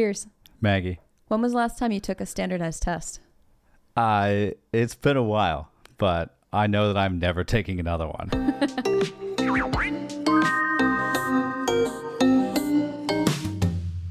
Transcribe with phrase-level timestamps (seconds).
[0.00, 0.26] Pierce,
[0.62, 0.98] Maggie.
[1.28, 3.20] when was the last time you took a standardized test?
[3.98, 8.30] I it's been a while, but I know that I'm never taking another one.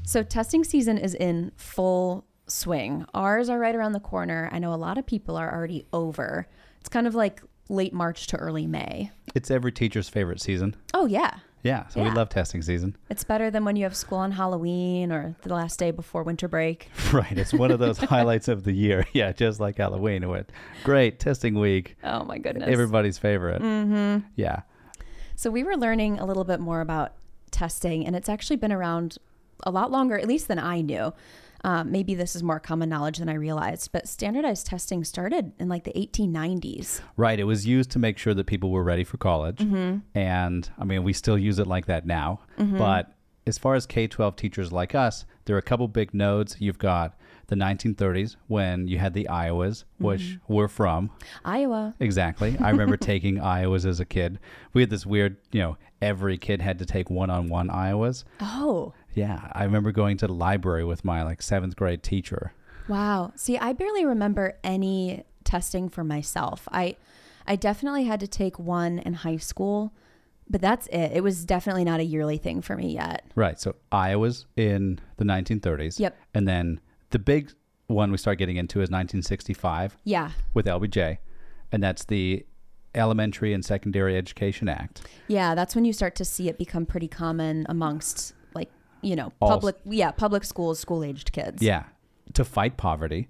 [0.04, 3.06] So testing season is in full swing.
[3.14, 4.48] Ours are right around the corner.
[4.50, 6.48] I know a lot of people are already over.
[6.80, 9.12] It's kind of like late March to early May.
[9.36, 10.74] It's every teacher's favorite season.
[10.94, 11.38] Oh yeah.
[11.62, 12.96] Yeah, so we love testing season.
[13.10, 16.48] It's better than when you have school on Halloween or the last day before winter
[16.48, 16.88] break.
[17.12, 19.06] Right, it's one of those highlights of the year.
[19.12, 20.22] Yeah, just like Halloween.
[20.22, 20.50] It went
[20.84, 21.96] great testing week.
[22.04, 22.68] Oh my goodness.
[22.70, 23.60] Everybody's favorite.
[23.60, 24.26] mm-hmm.
[24.36, 24.62] Yeah.
[25.36, 27.12] So we were learning a little bit more about
[27.50, 29.18] testing, and it's actually been around
[29.64, 31.12] a lot longer, at least than I knew.
[31.62, 35.68] Um, maybe this is more common knowledge than I realized, but standardized testing started in
[35.68, 37.00] like the 1890s.
[37.16, 37.38] Right.
[37.38, 39.58] It was used to make sure that people were ready for college.
[39.58, 39.98] Mm-hmm.
[40.14, 42.40] And I mean, we still use it like that now.
[42.56, 43.12] But
[43.46, 46.56] as far as K 12 teachers like us, there are a couple big nodes.
[46.58, 51.10] You've got the 1930s when you had the Iowas, which we're from.
[51.44, 51.94] Iowa.
[52.00, 52.56] Exactly.
[52.60, 54.38] I remember taking Iowas as a kid.
[54.72, 58.24] We had this weird, you know, every kid had to take one on one Iowas.
[58.40, 59.50] Oh, Yeah.
[59.52, 62.52] I remember going to the library with my like seventh grade teacher.
[62.88, 63.32] wow.
[63.36, 66.68] See, I barely remember any testing for myself.
[66.72, 66.96] I,
[67.46, 69.92] I definitely had to take one in high school,
[70.48, 71.12] but that's it.
[71.14, 73.24] It was definitely not a yearly thing for me yet.
[73.34, 73.58] Right.
[73.60, 75.98] So Iowa's in the 1930s.
[75.98, 76.16] Yep.
[76.34, 76.80] And then
[77.10, 77.52] the big
[77.86, 80.30] one we start getting into is 1965 Yeah.
[80.54, 81.18] with LBJ,
[81.72, 82.44] and that's the
[82.94, 85.02] Elementary and Secondary Education Act.
[85.28, 88.34] Yeah, that's when you start to see it become pretty common amongst
[89.02, 91.62] you know, All- public yeah, public schools, school-aged kids.
[91.62, 91.84] Yeah.
[92.34, 93.28] To fight poverty.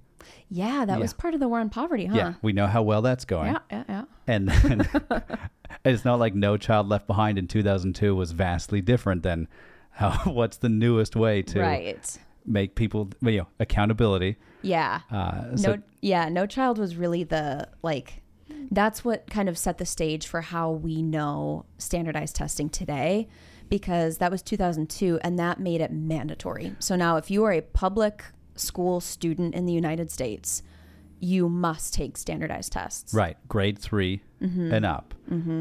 [0.49, 2.17] Yeah, that was part of the war on poverty, huh?
[2.17, 2.35] Yeah.
[2.43, 3.53] We know how well that's going.
[3.53, 4.05] Yeah, yeah, yeah.
[4.27, 4.89] And then
[5.85, 9.49] it's not like No Child Left Behind in 2002 was vastly different than
[9.91, 12.19] how what's the newest way to Right.
[12.45, 14.37] make people, you know, accountability.
[14.63, 15.01] Yeah.
[15.11, 18.23] Uh, so no yeah, no child was really the like
[18.71, 23.29] that's what kind of set the stage for how we know standardized testing today
[23.71, 26.75] because that was 2002 and that made it mandatory.
[26.81, 28.25] So now if you are a public
[28.57, 30.63] school student in the United States,
[31.21, 33.15] you must take standardized tests.
[33.15, 34.73] Right, grade 3 Mm-hmm.
[34.73, 35.13] and up,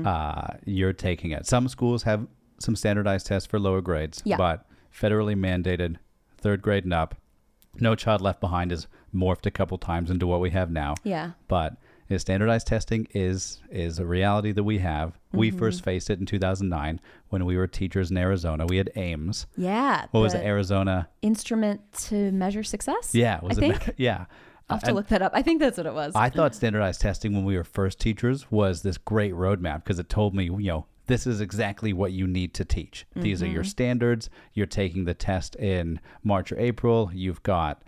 [0.05, 1.45] uh, you're taking it.
[1.45, 2.25] Some schools have
[2.59, 4.37] some standardized tests for lower grades, Yeah.
[4.37, 5.97] but federally mandated,
[6.37, 7.15] third grade and up.
[7.81, 11.31] No Child Left Behind is morphed a couple times into what we have now, Yeah.
[11.49, 11.75] but
[12.11, 15.19] uh, standardized testing is is a reality that we have.
[15.31, 15.59] We Mm-hmm.
[15.59, 16.99] first faced it in 2009
[17.29, 18.65] when we were teachers in Arizona.
[18.65, 19.45] We had AIMS.
[19.57, 20.05] Yeah.
[20.11, 20.45] What was the it?
[20.47, 21.09] Arizona?
[21.21, 23.13] Instrument to measure success?
[23.13, 23.77] Yeah, was I it?
[23.83, 23.95] think.
[23.97, 24.25] yeah.
[24.69, 25.31] I'll have to And- look that up.
[25.35, 26.13] I think that's what it was.
[26.15, 30.09] I thought standardized testing when we were first teachers was this great roadmap because it
[30.09, 33.07] told me, you know, this is exactly what you need to teach.
[33.15, 33.69] These are your Mm-hmm.
[33.69, 34.29] standards.
[34.53, 37.09] You're taking the test in March or April.
[37.11, 37.81] You've got,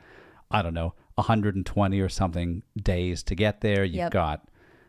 [0.50, 3.84] I don't know, 120 or something days to get there.
[3.84, 4.12] You've Yep.
[4.12, 4.48] got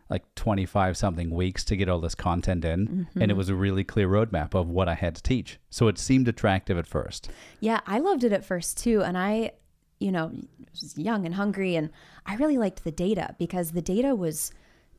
[0.09, 2.87] like 25 something weeks to get all this content in.
[2.87, 3.21] Mm-hmm.
[3.21, 5.59] And it was a really clear roadmap of what I had to teach.
[5.69, 7.29] So it seemed attractive at first.
[7.61, 9.01] Yeah, I loved it at first too.
[9.01, 9.53] And I,
[9.99, 10.31] you know,
[10.71, 11.75] was young and hungry.
[11.75, 11.89] And
[12.25, 14.51] I really liked the data because the data was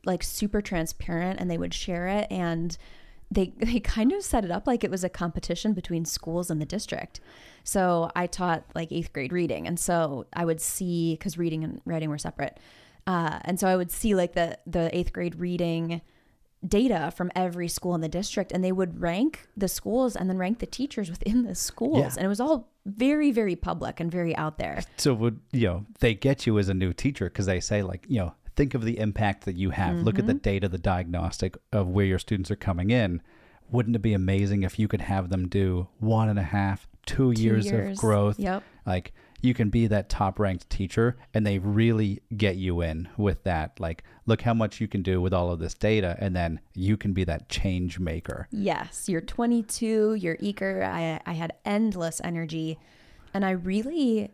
[0.04, 2.26] like super transparent and they would share it.
[2.30, 2.76] And
[3.30, 6.60] they, they kind of set it up like it was a competition between schools and
[6.60, 7.20] the district.
[7.64, 9.66] So I taught like eighth grade reading.
[9.66, 12.58] And so I would see, because reading and writing were separate.
[13.06, 16.00] Uh, and so I would see like the, the eighth grade reading
[16.66, 20.38] data from every school in the district and they would rank the schools and then
[20.38, 22.10] rank the teachers within the schools Yeah.
[22.16, 25.86] and it was all very very public and very out there So would you know
[26.00, 28.84] they get you as a new teacher because they say like you know think of
[28.84, 29.96] the impact that you have.
[29.96, 30.38] Look at the mm-hmm.
[30.38, 33.22] data, the diagnostic of where your students are coming in.
[33.70, 37.32] Wouldn't it be amazing if you could have them do one and a half, two,
[37.32, 37.92] years, years.
[37.92, 38.38] of growth?
[38.38, 38.62] Yep.
[38.86, 43.42] Like you can be that top ranked teacher and they really get you in with
[43.44, 43.78] that.
[43.78, 46.96] Like, look how much you can do with all of this data, and then you
[46.96, 48.48] can be that change maker.
[48.50, 52.78] yes you're 22 you're eager i, I had endless energy
[53.34, 54.30] and i really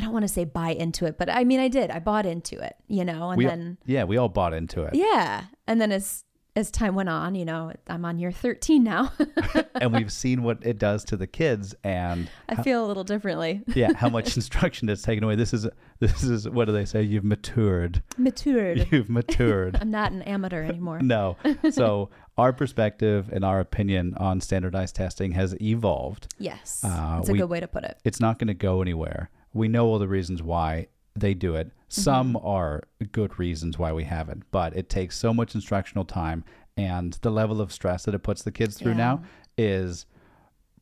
[0.00, 2.24] i don't want to say buy into it but i mean i did i bought
[2.26, 4.94] into it you know and we, then yeah, we all bought into it.
[4.94, 6.24] yeah and then as
[6.56, 9.12] as time went on you know i'm on year 13 now
[9.80, 13.62] and we've seen what it does to the kids and i feel a little differently
[13.74, 15.36] yeah, how much instruction is taken away.
[15.36, 15.68] This is
[16.00, 17.02] this is what do they say?
[17.02, 18.02] You've matured.
[18.18, 19.76] matured You've matured.
[19.80, 21.36] i'm not an amateur anymore no.
[21.70, 26.34] So our perspective and our opinion on standardized testing has evolved.
[26.38, 28.82] yes Uh, that's a we- good way to put it It's not going to go
[28.82, 29.30] anywhere.
[29.52, 31.68] We know all the reasons why they do it.
[31.68, 31.74] Mm-hmm.
[31.88, 32.82] Some are
[33.12, 36.44] good reasons why we haven't, but it takes so much instructional time
[36.76, 38.98] and the level of stress that it puts the kids through Yeah.
[38.98, 39.22] now
[39.58, 40.06] is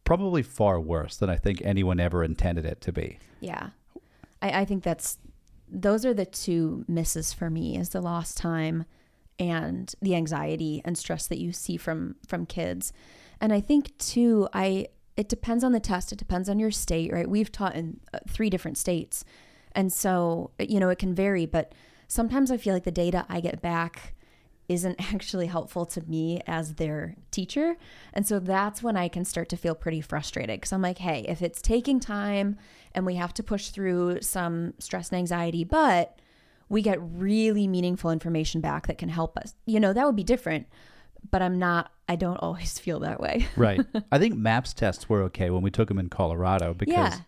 [0.04, 3.18] probably far worse than I think anyone ever intended it to be.
[3.40, 3.70] Yeah.
[4.42, 5.18] I, I think that's
[5.70, 8.84] those are the two misses for me is the lost time
[9.38, 12.92] and the anxiety and stress that you see from from kids.
[13.40, 14.88] And I think too I
[15.18, 17.28] it depends on the test, it depends on your state, right?
[17.28, 19.24] We've taught in uh, three different states.
[19.72, 21.74] And so, you know, it can vary, but
[22.06, 24.14] sometimes I feel like the data I get back
[24.68, 27.76] isn't actually helpful to me as their teacher.
[28.14, 31.24] And so that's when I can start to feel pretty frustrated because I'm like, hey,
[31.28, 32.56] if it's taking time
[32.94, 36.16] and we have to push through some stress and anxiety, but
[36.68, 40.22] we get really meaningful information back that can help us, you know, that would be
[40.22, 40.68] different.
[41.30, 43.46] But I'm not, I don't always feel that way.
[43.56, 43.80] right.
[44.12, 47.18] I think MAPS tests were okay when we took them in Colorado because Yeah.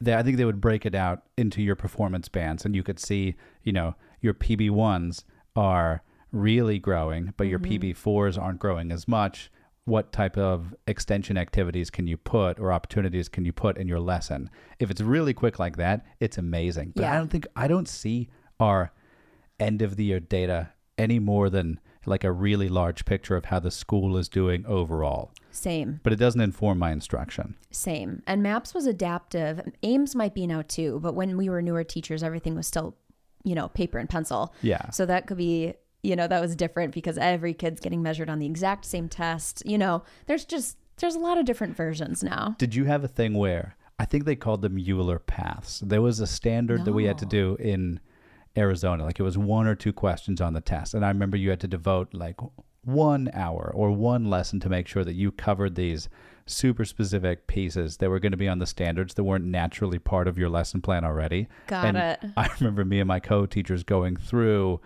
[0.00, 2.98] they, I think they would break it out into your performance bands and you could
[2.98, 5.24] see, you know, your PB1s
[5.56, 6.02] are
[6.32, 7.90] really growing, but your mm-hmm.
[7.92, 9.50] PB4s aren't growing as much.
[9.84, 13.98] What type of extension activities can you put or opportunities can you put in your
[13.98, 14.48] lesson?
[14.78, 16.92] If it's really quick like that, it's amazing.
[16.94, 18.28] But I don't think, I don't see
[18.60, 18.92] our
[19.58, 23.60] end of the year data any more than like a really large picture of how
[23.60, 25.32] the school is doing overall.
[25.50, 26.00] Same.
[26.02, 27.56] But it doesn't inform my instruction.
[27.70, 28.22] Same.
[28.26, 29.60] And MAPS was adaptive.
[29.82, 32.96] AIMS might be now too, but when we were newer teachers, everything was still,
[33.44, 34.54] you know, paper and pencil.
[34.62, 34.90] Yeah.
[34.90, 38.38] So that could be, you know, that was different because every kid's getting measured on
[38.38, 39.62] the exact same test.
[39.66, 42.54] You know, there's just, there's a lot of different versions now.
[42.58, 45.80] Did you have a thing where I think they called them Euler paths?
[45.80, 48.00] There was a standard that we had to do in
[48.56, 49.04] Arizona.
[49.04, 50.94] Like it was one or two questions on the test.
[50.94, 52.36] And I remember you had to devote like
[52.82, 56.08] one hour or one lesson to make sure that you covered these
[56.46, 60.26] super specific pieces that were going to be on the standards that weren't naturally part
[60.26, 61.48] of your lesson plan already.
[61.66, 62.24] Got and it.
[62.36, 64.80] I remember me and my co-teachers going through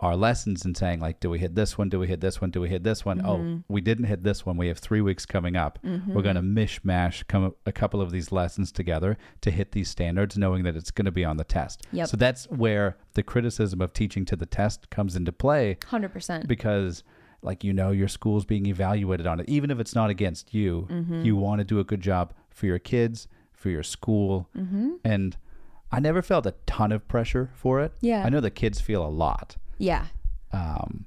[0.00, 1.88] our lessons and saying like, do we hit this one?
[1.90, 2.50] Do we hit this one?
[2.50, 3.18] Do we hit this one?
[3.20, 3.28] Mm-hmm.
[3.28, 4.56] Oh, we didn't hit this one.
[4.56, 5.78] We have three weeks coming up.
[5.82, 10.38] We're going to mishmash come a couple of these lessons together to hit these standards,
[10.38, 11.86] knowing that it's going to be on the test.
[11.92, 12.08] Yep.
[12.08, 16.46] So that's where the criticism of teaching to the test comes into play 100%.
[16.46, 17.04] because
[17.42, 20.86] like you know your school's being evaluated on it even if it's not against you
[20.90, 21.22] Mm-hmm.
[21.24, 24.90] you want to do a good job for your kids for your school Mm-hmm.
[25.04, 25.36] and
[25.90, 28.24] i never felt a ton of pressure for it Yeah.
[28.26, 30.06] i know the kids feel a lot yeah.
[30.52, 31.06] um,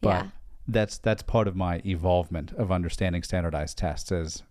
[0.00, 0.26] but Yeah.
[0.68, 4.42] that's that's part of my evolvement of understanding standardized tests is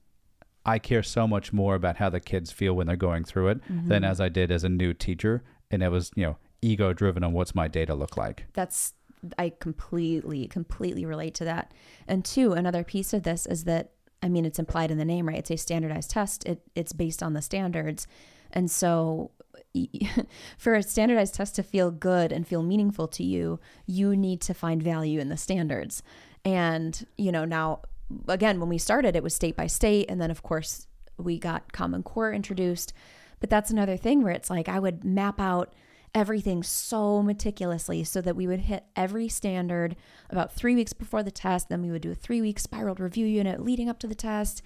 [0.65, 3.59] i care so much more about how the kids feel when they're going through it
[3.71, 3.87] Mm-hmm.
[3.89, 7.23] than as i did as a new teacher and it was you know ego driven
[7.23, 8.93] on what's my data look like That's,
[9.37, 11.73] I completely, completely relate to that.
[12.09, 15.27] And two, another piece of this is that, I mean, it's implied in the name,
[15.29, 15.37] right?
[15.39, 16.45] It's a standardized test.
[16.45, 18.05] It, it's based on the standards.
[18.51, 19.31] And so
[20.57, 24.53] for a standardized test to feel good and feel meaningful to you, you need to
[24.53, 26.03] find value in the standards.
[26.45, 27.81] And, you know, now
[28.27, 30.09] again, when we started, it was state by state.
[30.09, 32.93] And then, of course, we got Common Core introduced.
[33.39, 35.73] But that's another thing where it's like I would map out
[36.15, 39.95] everything so meticulously so that we would hit every standard
[40.29, 41.69] about three weeks before the test.
[41.69, 44.61] Then we would do a three week spiral review unit leading up to the test.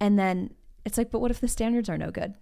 [0.00, 0.54] And then
[0.84, 2.34] it's like, but what if the standards are no good?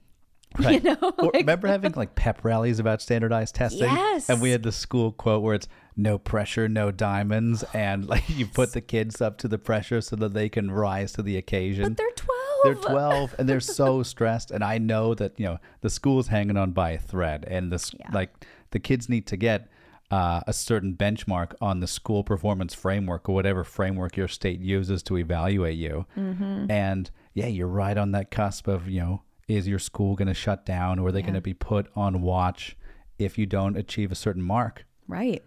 [0.59, 0.83] Right.
[0.83, 1.13] You know?
[1.19, 3.85] Like- remember having like pep rallies about standardized testing?
[3.93, 4.29] Yes.
[4.29, 7.65] And we had the school quote where it's no pressure, no diamonds.
[7.75, 11.13] And like you put the kids up to the pressure so that they can rise
[11.13, 11.85] to the occasion.
[11.85, 12.39] but they're 12.
[12.65, 14.51] They're 12 and they're so stressed.
[14.51, 17.93] And I know that, you know, the school's hanging on by a thread and this,
[17.99, 18.09] Yeah.
[18.13, 18.31] like,
[18.71, 19.69] the kids need to get
[20.11, 25.03] uh, a certain benchmark on the school performance framework or whatever framework your state uses
[25.03, 26.07] to evaluate you.
[26.17, 26.71] Mm-hmm.
[26.71, 30.35] And yeah, you're right on that cusp of, you know, is your school going to
[30.35, 31.27] shut down or are they Yeah.
[31.27, 32.77] going to be put on watch
[33.19, 34.85] if you don't achieve a certain mark?
[35.09, 35.43] Right.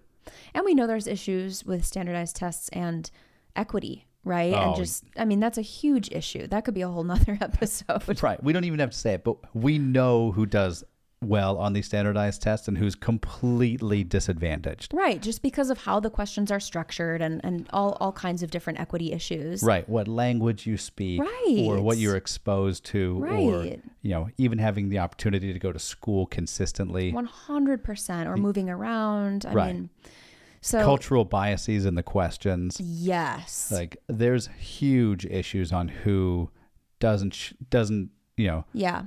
[0.53, 3.09] And we know there's issues with standardized tests and
[3.55, 4.53] equity, right?
[4.53, 4.69] Oh.
[4.69, 6.47] And just, I mean, that's a huge issue.
[6.47, 8.21] That could be a whole nother episode.
[8.23, 8.41] Right.
[8.43, 10.83] We don't even have to say it, but we know who does
[11.27, 14.93] well on these standardized tests and who's completely disadvantaged.
[14.93, 15.21] Right.
[15.21, 18.79] Just because of how the questions are structured and, and all, all kinds of different
[18.79, 19.61] equity issues.
[19.63, 19.87] Right.
[19.89, 21.65] What language you speak right.
[21.67, 23.81] or what you're exposed to or Right.
[24.01, 27.11] you know, even having the opportunity to go to school consistently.
[27.11, 29.45] 100% or moving around.
[29.45, 29.75] I Right.
[29.75, 29.89] mean,
[30.61, 32.79] so Cultural biases in the questions.
[32.81, 33.71] yes.
[33.71, 36.49] Like there's huge issues on who
[36.99, 39.03] doesn't sh- doesn't, you know, yeah.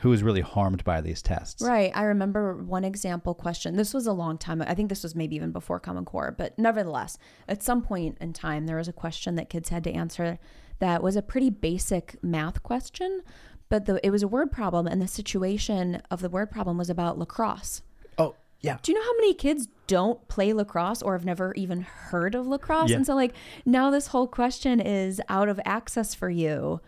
[0.00, 1.62] Who is really harmed by these tests.
[1.62, 1.90] Right.
[1.94, 3.76] I remember one example question.
[3.76, 4.62] This was a long time.
[4.62, 8.32] I think this was maybe even before Common Core, but nevertheless, at some point in
[8.32, 10.38] time, there was a question that kids had to answer
[10.78, 13.22] that was a pretty basic math question,
[13.68, 16.88] but the, it was a word problem, and the situation of the word problem was
[16.88, 17.82] about lacrosse.
[18.16, 18.78] Oh, yeah.
[18.82, 22.46] Do you know how many kids don't play lacrosse or have never even heard of
[22.46, 22.90] lacrosse?
[22.90, 22.96] Yeah.
[22.96, 23.34] And so, like,
[23.66, 26.80] now this whole question is out of access for you,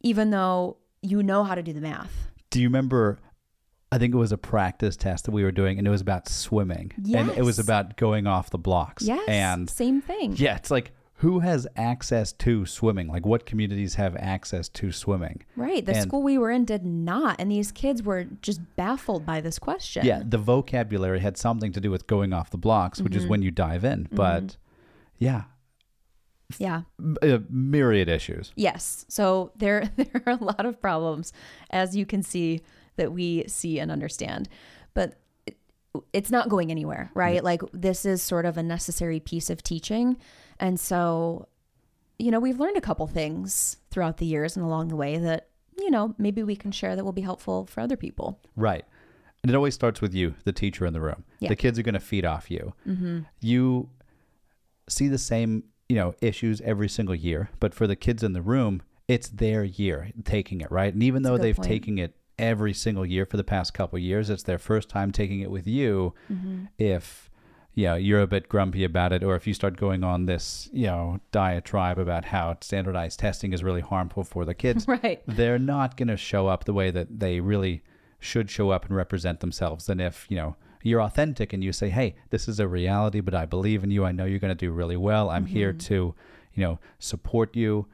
[0.00, 2.31] even though you know how to do the math.
[2.52, 3.18] Do you remember?
[3.90, 6.26] I think it was a practice test that we were doing, and it was about
[6.28, 9.02] swimming, and it was about going off the blocks.
[9.04, 9.22] Yes.
[9.28, 10.34] and same thing.
[10.36, 13.06] yeah, it's like who has access to swimming?
[13.06, 15.42] Like, what communities have access to swimming?
[15.56, 15.84] Right.
[15.86, 17.36] The And- school we were in did not.
[17.38, 20.04] And these kids were just baffled by this question.
[20.04, 23.22] Yeah, the vocabulary had something to do with going off the blocks, which Mm-hmm.
[23.22, 24.08] is when you dive in.
[24.10, 24.56] But
[25.18, 25.42] yeah,
[26.58, 26.82] Yeah.
[27.22, 28.52] uh, myriad issues.
[28.56, 29.04] Yes.
[29.08, 31.32] So there there are a lot of problems
[31.70, 32.62] as you can see
[32.96, 34.48] that we see and understand.
[34.94, 35.14] But
[35.46, 35.56] it,
[36.12, 37.42] it's not going anywhere, right?
[37.42, 40.18] Like this is sort of a necessary piece of teaching.
[40.60, 41.48] And so
[42.18, 45.48] you know, we've learned a couple things throughout the years and along the way that
[45.78, 48.38] you know, maybe we can share that will be helpful for other people.
[48.56, 48.84] Right.
[49.42, 51.24] And it always starts with you, the teacher in the room.
[51.40, 51.48] Yeah.
[51.48, 52.74] The kids are going to feed off you.
[53.40, 53.88] You
[54.88, 58.40] see the same, you know, issues every single year, but for the kids in the
[58.40, 60.94] room, it's their year taking it, right?
[60.94, 61.68] And even though they've point.
[61.68, 65.12] taken it every single year for the past couple of years, it's their first time
[65.12, 66.14] taking it with you.
[66.32, 66.64] Mm-hmm.
[66.78, 67.28] If
[67.74, 70.70] you know, you're a bit grumpy about it, or if you start going on this,
[70.72, 75.22] you know, diatribe about how standardized testing is really harmful for the kids, Right.
[75.26, 77.82] they're not going to show up the way that they really
[78.18, 79.90] should show up and represent themselves.
[79.90, 83.34] And if, you know, you're authentic and you say, hey, this is a reality, but
[83.34, 84.04] I believe in you.
[84.04, 85.30] I know you're going to do really well.
[85.30, 86.14] I'm here to,
[86.54, 87.86] you know, support you.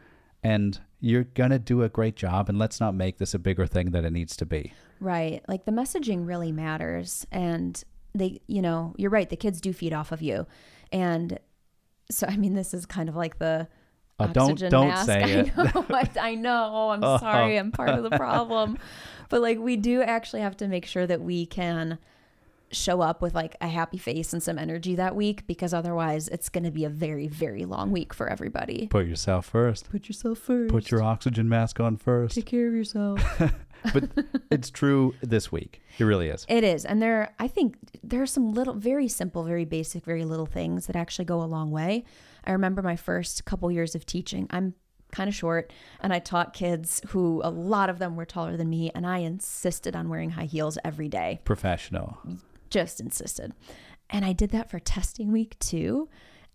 [0.43, 2.49] And you're going to do a great job.
[2.49, 4.73] And let's not make this a bigger thing than it needs to be.
[5.01, 5.43] Right.
[5.49, 7.27] Like the messaging really matters.
[7.31, 7.83] And
[8.15, 9.29] they, you know, you're right.
[9.29, 10.47] The kids do feed off of you.
[10.93, 11.39] And
[12.11, 13.69] so, I mean, this is kind of like the
[14.19, 15.07] Uh, don't oxygen don't mask.
[15.07, 15.57] say I it.
[15.57, 15.87] know.
[15.91, 16.91] I, I know.
[16.91, 17.19] I'm Oh.
[17.19, 17.57] sorry.
[17.59, 18.79] I'm part of the problem.
[19.29, 21.99] But like, we do actually have to make sure that we can
[22.71, 26.49] show up with like a happy face and some energy that week because otherwise it's
[26.49, 28.89] going to be a very, very long week for everybody.
[28.89, 29.91] Put yourself first.
[29.91, 30.71] Put yourself first.
[30.71, 32.35] Put your oxygen mask on first.
[32.35, 33.21] Take care of yourself.
[33.93, 34.11] But
[34.51, 35.81] it's true this week.
[35.99, 36.45] It really is.
[36.49, 36.85] It is.
[36.85, 40.87] And there, I think there are some little, very simple, very basic, very little things
[40.87, 42.05] that actually go a long way.
[42.45, 44.47] I remember my first couple years of teaching.
[44.51, 44.75] I'm
[45.11, 48.69] kind of short and I taught kids who a lot of them were taller than
[48.69, 51.41] me and I insisted on wearing high heels every day.
[51.45, 52.19] Professional.
[52.71, 53.53] Just insisted.
[54.11, 56.09] And I did that for testing week too.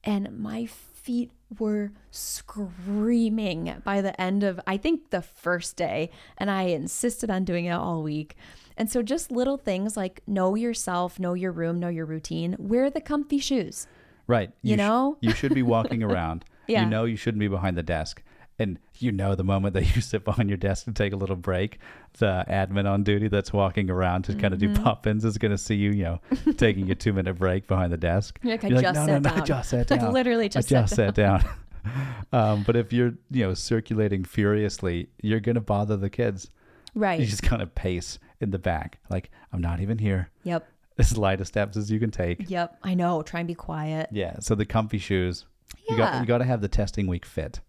[0.03, 6.09] And my feet were screaming by the end of, I think, the first day.
[6.37, 8.35] And I insisted on doing it all week.
[8.77, 12.89] And so just little things like know yourself, know your room, know your routine, wear
[12.89, 13.87] the comfy shoes.
[14.25, 14.51] Right.
[14.61, 15.17] You sh- know?
[15.21, 16.45] you should be walking around.
[16.67, 16.83] Yeah.
[16.83, 18.23] You know you shouldn't be behind the desk.
[18.59, 21.35] And you know the moment that you sit behind your desk to take a little
[21.35, 21.79] break,
[22.19, 24.73] the admin on duty that's walking around to kind of Mm-hmm.
[24.75, 26.19] do pop-ins is going to see you, you know,
[26.57, 28.39] taking a two-minute break behind the desk.
[28.43, 30.13] You're like, I You're just no, sat no, no, I down." just sat I down.
[30.13, 31.43] literally just I sat just sat down.
[32.31, 36.49] um, but if you're, you know, circulating furiously, you're going to bother the kids.
[36.95, 37.19] Right.
[37.19, 40.29] You just kind of pace in the back, like I'm not even here.
[40.43, 40.67] Yep.
[40.99, 42.49] As light of steps as you can take.
[42.51, 42.77] Yep.
[42.83, 43.23] I know.
[43.23, 44.09] Try and be quiet.
[44.11, 44.35] Yeah.
[44.41, 45.45] So the comfy shoes.
[45.89, 46.19] You got Yeah.
[46.21, 47.59] you got to have the testing week fit.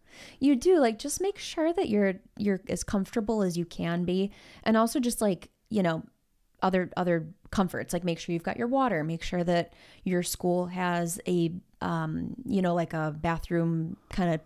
[0.41, 4.31] You do like just make sure that you're you're as comfortable as you can be
[4.65, 6.03] and also just like, you know,
[6.63, 10.67] other other comforts like make sure you've got your water, make sure that your school
[10.67, 14.41] has a um, you know, like a bathroom kind of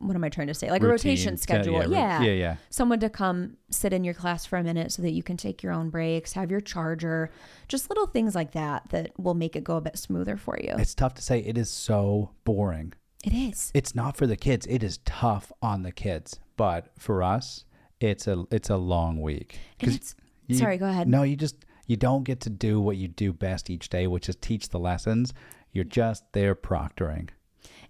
[0.00, 0.70] what am I trying to say?
[0.70, 1.72] Like a rotation schedule.
[1.74, 2.18] Yeah, Yeah.
[2.18, 2.56] ro- yeah, yeah.
[2.70, 5.60] Someone to come sit in your class for a minute so that you can take
[5.60, 7.30] your own breaks, have your charger,
[7.66, 10.74] just little things like that that will make it go a bit smoother for you.
[10.78, 11.40] It's tough to say.
[11.40, 12.92] It is so boring.
[13.24, 13.70] It is.
[13.74, 14.66] It's not for the kids.
[14.66, 17.64] It is tough on the kids, but for us,
[18.00, 19.58] it's a it's a long week.
[19.80, 20.14] And it's
[20.46, 21.08] you- sorry, go ahead.
[21.08, 21.56] No, you just
[21.86, 24.78] you don't get to do what you do best each day, which is teach the
[24.78, 25.34] lessons.
[25.72, 27.30] You're just there proctoring.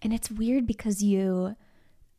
[0.03, 1.57] and it's weird because you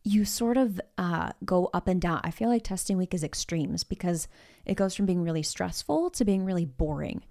[0.05, 3.83] you sort of uh, go up and down i feel like testing week is extremes
[3.83, 4.29] because
[4.65, 7.21] it goes from being really stressful to being really boring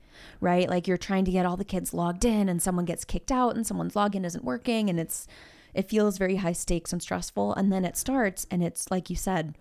[0.41, 3.33] right like you're trying to get all the kids logged in and someone gets kicked
[3.33, 5.27] out and someone's login isn't working and it's
[5.75, 9.17] it feels very high stakes and stressful and then it starts and it's like you
[9.17, 9.57] said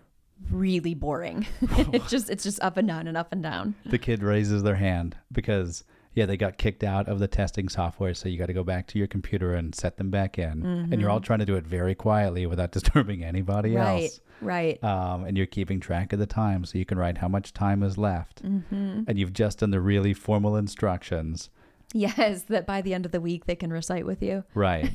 [0.50, 1.46] really boring
[1.92, 4.76] it just it's just up and down and up and down The kid raises their
[4.76, 5.84] hand because
[6.14, 8.88] yeah, they got kicked out of the testing software, so you got to go back
[8.88, 10.64] to your computer and set them back in.
[10.90, 13.78] And you're all trying to do it very quietly without disturbing anybody Mm-hmm.
[13.78, 14.20] right else.
[14.40, 17.52] right um, and you're keeping track of the time so you can write how much
[17.52, 18.42] time is left.
[18.42, 19.02] Mm-hmm.
[19.06, 21.50] And you've just done the really formal instructions.
[21.94, 24.90] yes that by the end of the week they can recite with you Right.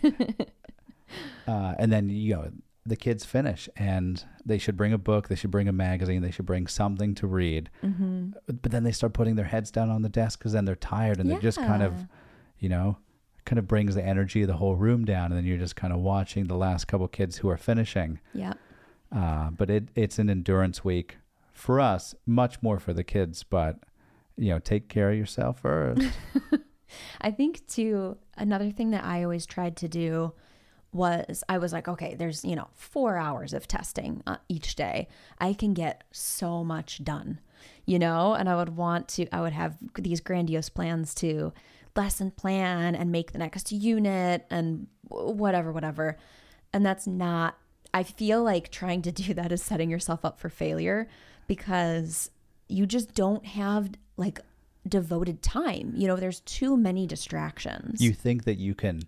[1.48, 2.52] Uh, and then, you know,
[2.86, 6.32] the kids finish and they should bring a book, they should bring a magazine, they
[6.32, 7.70] should bring something to read.
[7.84, 8.32] mm-hmm.
[8.46, 11.20] But then they start putting their heads down on the desk because then they're tired
[11.20, 11.94] and they're just kind of,
[12.60, 12.98] you know,
[13.46, 15.28] kind of brings the energy of the whole room down.
[15.28, 18.20] And then you're just kind of watching the last couple kids who are finishing.
[18.34, 18.58] yep
[19.12, 21.18] Uh, but it it's an endurance week
[21.54, 23.44] for us, much more for the kids.
[23.44, 23.80] But
[24.38, 26.02] you know, take care of yourself first.
[27.22, 30.34] I think too another thing that I always tried to do
[30.94, 35.08] was I was like, okay, there's, you know, 4 hours of testing uh, each day.
[35.40, 37.40] I can get so much done.
[37.86, 41.54] You know, and I would want to I would have these grandiose plans to
[41.96, 46.18] lesson plan and make the next unit and whatever whatever.
[46.72, 47.58] And that's not
[47.94, 51.08] I feel like trying to do that is setting yourself up for failure
[51.48, 52.32] because
[52.68, 54.40] you just don't have like
[54.88, 55.94] devoted time.
[55.96, 58.02] You know, there's too many distractions.
[58.02, 59.04] You think that you can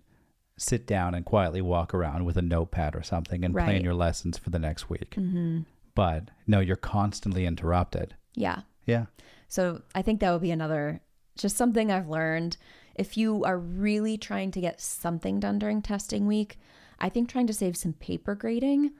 [0.58, 4.38] sit down and quietly walk around with a notepad or something and plan your lessons
[4.38, 5.14] for the next week.
[5.14, 5.60] hmm
[5.94, 8.14] But no, you're constantly interrupted.
[8.34, 8.62] Yeah.
[8.86, 9.06] Yeah.
[9.48, 11.00] So I think that would be another,
[11.36, 12.56] just something I've learned.
[12.94, 16.58] If you are really trying to get something done during testing week,
[16.98, 18.92] I think trying to save some paper grading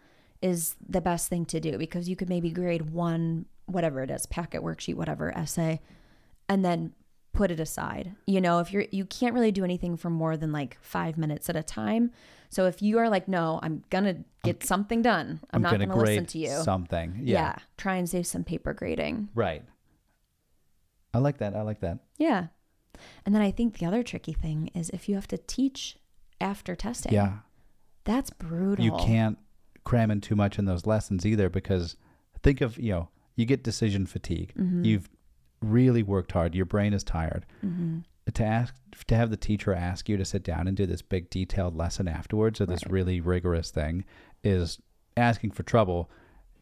[0.42, 4.26] is the best thing to do because you could maybe grade one, whatever it is,
[4.26, 5.80] packet, worksheet, whatever, essay,
[6.48, 6.92] and then
[7.36, 8.14] put it aside.
[8.26, 11.48] You know, if you're, you can't really do anything for more than like five minutes
[11.48, 12.10] at a time.
[12.48, 15.86] So if you are like, no, I'm going to get something done, I'm, not gonna
[15.86, 16.62] going to listen to you.
[16.62, 17.20] something.
[17.22, 17.38] yeah.
[17.38, 17.56] Yeah.
[17.76, 19.28] Try and save some paper grading.
[19.34, 19.62] Right.
[21.12, 21.54] I like that.
[21.54, 21.98] I like that.
[22.18, 22.46] Yeah.
[23.24, 25.96] And then I think the other tricky thing is if you have to teach
[26.40, 27.12] after testing.
[27.12, 27.38] Yeah.
[28.04, 28.84] That's brutal.
[28.84, 29.38] You can't
[29.84, 31.96] cram in too much in those lessons either because
[32.42, 34.52] think of, you know, you get decision fatigue.
[34.56, 34.84] Mm-hmm.
[34.84, 35.08] You've
[35.60, 36.54] really worked hard.
[36.54, 37.46] Your brain is tired.
[37.64, 37.98] Mm-hmm.
[38.34, 38.74] To ask
[39.06, 42.08] to have the teacher ask you to sit down and do this big detailed lesson
[42.08, 42.92] afterwards or this Right.
[42.92, 44.04] really rigorous thing
[44.42, 44.80] is
[45.16, 46.10] asking for trouble.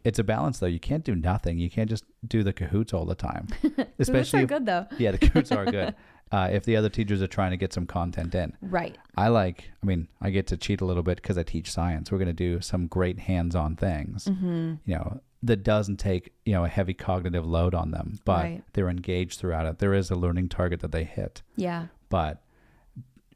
[0.04, 0.66] It's a balance though.
[0.66, 1.58] You can't do nothing.
[1.58, 3.48] You can't just do the Kahoots all the time.
[3.98, 4.86] Especially if, good though.
[4.98, 5.94] yeah, the Kahoots are good.
[6.32, 8.52] Uh, if the other teachers are trying to get some content in.
[8.60, 8.98] Right.
[9.16, 12.10] I like, I mean, I get to cheat a little bit because I teach science.
[12.10, 14.74] We're going to do some great hands on things, Mm-hmm.
[14.84, 18.62] you know, that doesn't take, you know, a heavy cognitive load on them, but Right.
[18.72, 19.78] they're engaged throughout it.
[19.78, 21.86] There is a learning target that they hit, Yeah.
[22.08, 22.42] but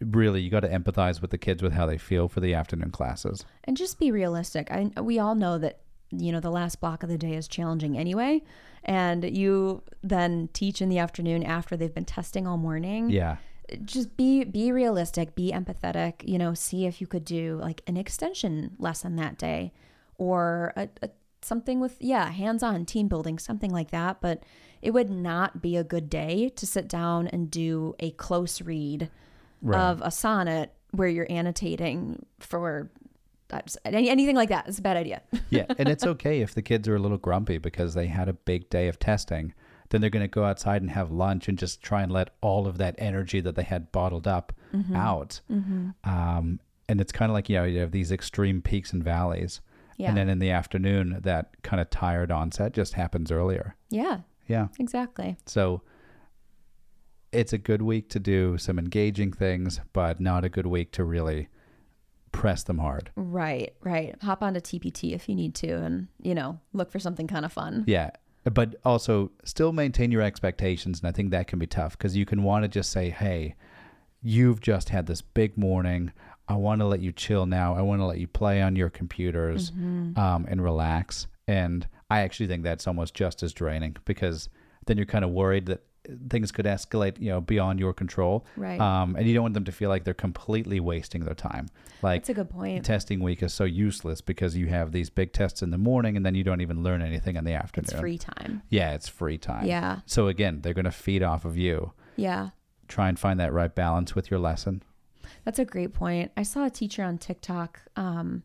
[0.00, 2.90] really, you got to empathize with the kids with how they feel for the afternoon
[2.90, 3.44] classes.
[3.64, 4.70] And just be realistic.
[4.70, 5.80] I we all know that
[6.10, 8.42] you know the last block of the day is challenging anyway,
[8.84, 13.10] and you then teach in the afternoon after they've been testing all morning.
[13.10, 13.36] Yeah.
[13.84, 17.98] just be be realistic be empathetic you know see if you could do like an
[17.98, 19.74] extension lesson that day
[20.16, 21.10] or a, a,
[21.42, 24.42] something with yeah hands-on team building something like that but
[24.82, 29.10] it would not be a good day to sit down and do a close read
[29.60, 29.80] Right.
[29.80, 32.90] of a sonnet where you're annotating for
[33.84, 35.20] any, anything like that it's a bad idea
[35.50, 35.66] yeah.
[35.78, 38.68] And it's okay if the kids are a little grumpy because they had a big
[38.70, 39.54] day of testing.
[39.90, 42.66] Then they're going to go outside and have lunch and just try and let all
[42.66, 44.52] of that energy that they had bottled up
[44.94, 45.40] out.
[45.50, 45.88] mm-hmm.
[46.04, 49.60] Um, and it's kind of like, you know, you have these extreme peaks and valleys.
[49.98, 53.76] Yeah And then in the afternoon, that kind of tired onset just happens earlier.
[53.90, 54.68] yeah Yeah.
[54.78, 55.82] exactly So
[57.32, 61.04] it's a good week to do some engaging things, but not a good week to
[61.04, 61.48] really
[62.32, 63.10] press them hard.
[63.16, 67.26] right right hop onto tpt if you need to and you know look for something
[67.26, 68.10] kind of fun Yeah.
[68.44, 71.00] But also still maintain your expectations.
[71.00, 73.56] And I think that can be tough because you can want to just say, hey,
[74.22, 76.12] you've just had this big morning.
[76.48, 77.74] I want to let you chill now.
[77.76, 80.18] I want to let you play on your computers Mm-hmm.
[80.18, 81.26] um, and relax.
[81.46, 84.48] And I actually think that's almost just as draining because
[84.86, 85.82] then you're kind of worried that
[86.30, 88.46] things could escalate, you know, beyond your control.
[88.56, 91.68] right Um, and you don't want them to feel like they're completely wasting their time.
[92.00, 92.82] Like That's a good point.
[92.86, 96.24] testing week is so useless because you have these big tests in the morning and
[96.24, 97.90] then you don't even learn anything in the afternoon.
[97.90, 98.62] It's free time.
[98.70, 99.66] Yeah, it's free time.
[99.66, 100.00] Yeah.
[100.06, 101.92] So again, they're going to feed off of you.
[102.16, 102.50] Yeah.
[102.86, 104.82] Try and find that right balance with your lesson.
[105.48, 106.30] That's a great point.
[106.36, 108.42] I saw a teacher on TikTok um,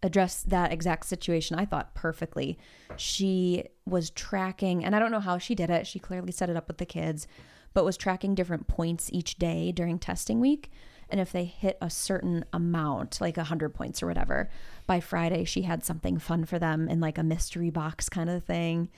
[0.00, 2.56] address that exact situation, I thought perfectly.
[2.96, 5.88] She was tracking, and I don't know how she did it.
[5.88, 7.26] She clearly set it up with the kids,
[7.74, 10.70] but was tracking different points each day during testing week.
[11.08, 14.48] And if they hit a certain amount, like 100 points or whatever,
[14.86, 18.44] by Friday, she had something fun for them in like a mystery box kind of
[18.44, 18.88] thing.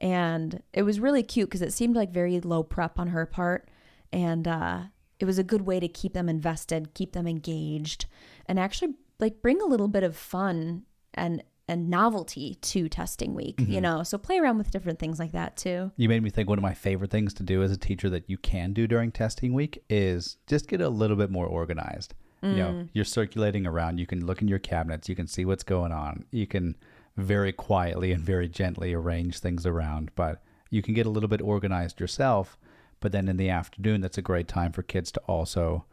[0.00, 3.68] And it was really cute because it seemed like very low prep on her part.
[4.12, 4.80] And uh,
[5.20, 8.06] it was a good way to keep them invested, keep them engaged,
[8.46, 13.60] and actually like bring a little bit of fun and and novelty to testing week,
[13.60, 13.82] you mm-hmm.
[13.82, 14.02] know.
[14.02, 15.92] So play around with different things like that too.
[15.96, 18.28] You made me think one of my favorite things to do as a teacher that
[18.28, 22.14] you can do during testing week is just get a little bit more organized.
[22.42, 22.88] You know, mm.
[22.94, 26.24] you're circulating around, you can look in your cabinets, you can see what's going on.
[26.30, 26.74] You can
[27.18, 31.42] very quietly and very gently arrange things around, but you can get a little bit
[31.42, 32.58] organized yourself.
[33.00, 35.84] But then in the afternoon, that's a great time for kids to also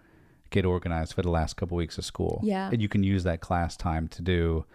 [0.49, 2.41] get organized for the last couple weeks of school.
[2.43, 2.69] Yeah.
[2.71, 4.65] And you can use that class time to do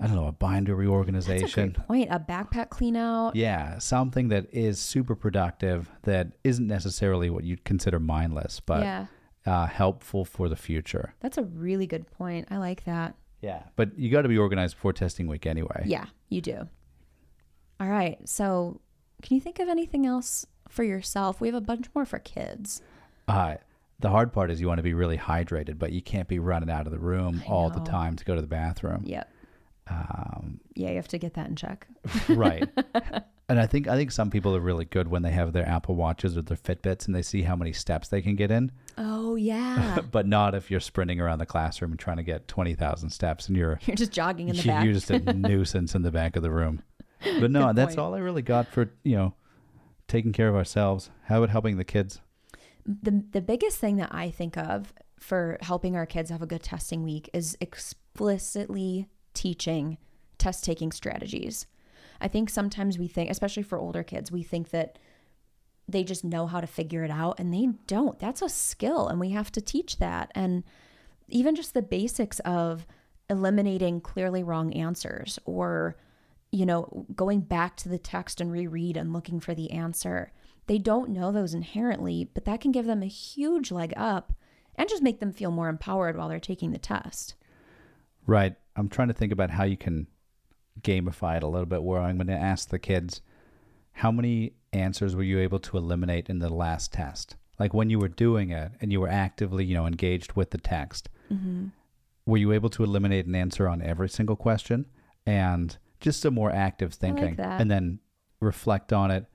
[0.00, 1.74] I don't know, a binder reorganization.
[1.74, 2.08] That's a point.
[2.10, 3.36] A backpack clean out.
[3.36, 9.06] Yeah, something that is super productive that isn't necessarily what you'd consider mindless, but yeah.
[9.44, 11.12] uh, helpful for the future.
[11.20, 12.48] That's a really good point.
[12.50, 13.14] I like that.
[13.42, 13.64] Yeah.
[13.76, 15.82] But you got to be organized before testing week anyway.
[15.84, 16.66] Yeah, you do.
[17.78, 18.26] All right.
[18.26, 18.80] So,
[19.22, 21.40] can you think of anything else for yourself?
[21.40, 22.80] We have a bunch more for kids.
[23.28, 23.56] Uh,
[23.98, 26.70] the hard part is you want to be really hydrated, but you can't be running
[26.70, 29.02] out of the room all the time to go to the bathroom.
[29.04, 29.30] Yep.
[29.88, 31.86] Um, Yeah, you have to get that in check.
[32.28, 32.68] right.
[33.48, 35.96] and I think I think some people are really good when they have their Apple
[35.96, 39.34] Watches or their Fitbits and they see how many steps they can get in, Oh,
[39.36, 39.98] yeah.
[40.10, 43.48] but not if you're sprinting around the classroom and trying to get twenty thousand steps
[43.48, 44.84] and you're You're just jogging in the you- back.
[44.84, 46.82] you're just a nuisance in the back of the room.
[47.22, 47.98] But no, Good that's point.
[47.98, 49.34] all I really got for you know
[50.10, 51.10] taking care of ourselves.
[51.24, 52.20] How about helping the kids?
[52.86, 56.62] the the biggest thing that I think of for helping our kids have a good
[56.62, 59.98] testing week is explicitly teaching
[60.38, 61.66] test taking strategies.
[62.20, 64.98] I think sometimes we think, especially for older kids, we think that
[65.86, 68.18] they just know how to figure it out and they don't.
[68.18, 70.30] That's a skill and we have to teach that.
[70.34, 70.64] And
[71.28, 72.86] even just the basics of
[73.28, 75.96] eliminating clearly wrong answers or
[76.52, 80.32] you know, going back to the text and reread and looking for the answer.
[80.66, 84.32] They don't know those inherently, but that can give them a huge leg up
[84.76, 87.34] and just make them feel more empowered while they're taking the test.
[88.26, 88.54] Right.
[88.76, 90.06] I'm trying to think about how you can
[90.80, 93.20] gamify it a little bit where I'm going to ask the kids
[93.92, 97.36] how many answers were you able to eliminate in the last test?
[97.58, 100.58] Like when you were doing it and you were actively, you know, engaged with the
[100.58, 101.08] text.
[101.30, 101.66] Mm-hmm.
[102.26, 104.86] Were you able to eliminate an answer on every single question?
[105.26, 107.60] And just some more active thinking that.
[107.60, 107.98] and then
[108.40, 109.26] reflect on it,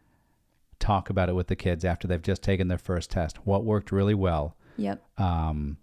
[0.80, 3.38] talk about it with the kids after they've just taken their first test.
[3.46, 4.58] What worked really well?
[4.78, 5.02] Yep.
[5.18, 5.78] um,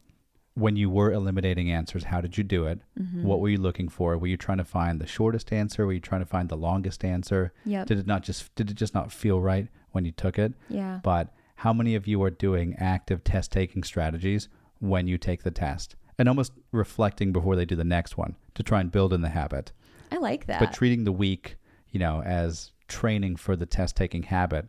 [0.55, 2.81] when you were eliminating answers, how did you do it?
[3.01, 3.23] Mm-hmm.
[3.23, 4.19] What were you looking for?
[4.19, 5.87] Were you trying to find the shortest answer?
[5.87, 7.55] Were you trying to find the longest answer?
[7.65, 7.87] Yep.
[7.87, 10.53] Did it not just did it just not feel right when you took it?
[10.69, 11.01] Yeah.
[11.03, 15.51] But how many of you are doing active test taking strategies when you take the
[15.51, 15.97] test?
[16.19, 19.31] And almost reflecting before they do the next one to try and build in the
[19.31, 19.73] habit.
[20.13, 20.61] I like that.
[20.61, 21.57] But treating the week,
[21.91, 24.69] you know, as training for the test taking habit.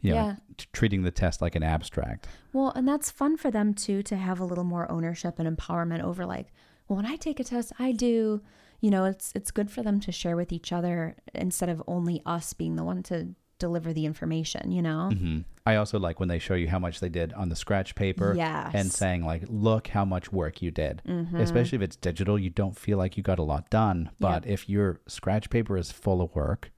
[0.00, 0.36] You know, Yeah.
[0.56, 2.26] t- treating the test like an abstract.
[2.52, 6.02] Well, and that's fun for them too to have a little more ownership and empowerment
[6.02, 6.52] over like,
[6.88, 8.42] well, when I take a test, I do,
[8.80, 12.20] you know, it's it's good for them to share with each other instead of only
[12.26, 13.28] us being the one to
[13.66, 15.10] deliver the information, you know?
[15.10, 17.94] hmm I also like when they show you how much they did on the scratch
[17.94, 18.72] paper Yes.
[18.74, 21.02] and saying like, look how much work you did.
[21.06, 21.38] Mhm.
[21.38, 24.10] Especially if it's digital, you don't feel like you got a lot done.
[24.18, 26.72] But if your scratch paper is full of work,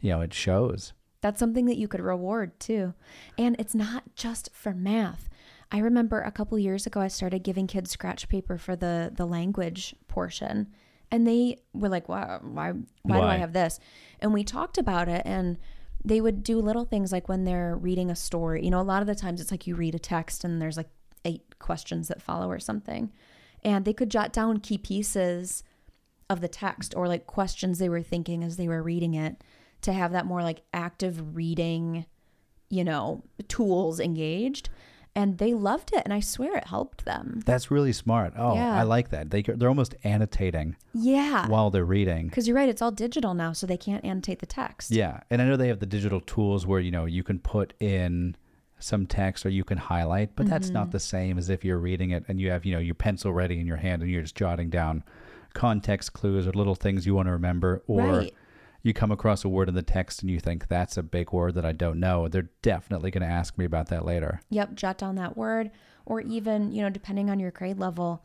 [0.00, 0.94] you know, it shows.
[1.20, 2.94] That's something that you could reward too.
[3.36, 5.28] And it's not just for math.
[5.70, 9.26] I remember a couple years ago I started giving kids scratch paper for the the
[9.26, 10.68] language portion
[11.12, 12.72] and they were like, "Why why
[13.02, 13.78] why, do I have this?"
[14.20, 15.58] And we talked about it and
[16.04, 18.64] they would do little things like when they're reading a story.
[18.64, 20.76] You know, a lot of the times it's like you read a text and there's
[20.76, 20.88] like
[21.24, 23.12] eight questions that follow or something.
[23.62, 25.62] And they could jot down key pieces
[26.30, 29.42] of the text or like questions they were thinking as they were reading it
[29.82, 32.06] to have that more like active reading,
[32.70, 34.70] you know, tools engaged.
[35.16, 36.02] And they loved it.
[36.04, 37.42] And I swear it helped them.
[37.44, 38.32] That's really smart.
[38.36, 38.74] Oh, Yeah.
[38.78, 39.30] I like that.
[39.30, 41.48] They they're almost annotating Yeah.
[41.48, 42.28] while they're reading.
[42.28, 42.68] Because you're right.
[42.68, 43.52] It's all digital now.
[43.52, 44.90] So they can't annotate the text.
[44.92, 47.74] Yeah, and I know they have the digital tools where you know you can put
[47.80, 48.36] in
[48.78, 50.74] some text or you can highlight, but that's Mm-hmm.
[50.74, 53.32] not the same as if you're reading it and you have you know your pencil
[53.32, 55.02] ready in your hand and you're just jotting down
[55.54, 58.34] context clues or little things you want to remember, or Right.
[58.82, 61.54] You come across a word in the text and you think that's a big word
[61.54, 62.28] that I don't know.
[62.28, 64.40] They're definitely going to ask me about that later.
[64.50, 64.74] Yep.
[64.74, 65.70] Jot down that word.
[66.06, 68.24] Or even, you know, depending on your grade level,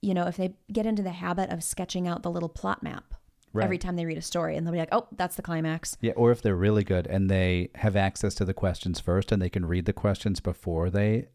[0.00, 3.14] you know, if they get into the habit of sketching out the little plot map
[3.54, 3.64] Right.
[3.64, 5.96] every time they read a story and they'll be like, oh, that's the climax.
[6.02, 9.40] Yeah, or if they're really good and they have access to the questions first and
[9.40, 11.28] they can read the questions before they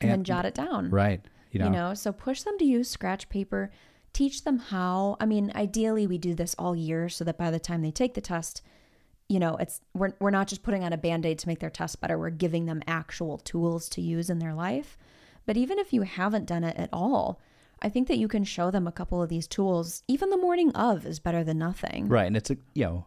[0.00, 0.90] And, then jot it down.
[0.90, 1.20] right.
[1.50, 3.70] You know, you know so push them to use scratch paper
[4.14, 7.58] teach them how i mean ideally we do this all year so that by the
[7.58, 8.62] time they take the test
[9.28, 12.00] you know it's we're, we're not just putting on a band-aid to make their test
[12.00, 14.96] better we're giving them actual tools to use in their life
[15.44, 17.40] but even if you haven't done it at all
[17.82, 20.70] i think that you can show them a couple of these tools even the morning
[20.72, 22.26] of is better than nothing Right.
[22.26, 23.06] And it's a, you know,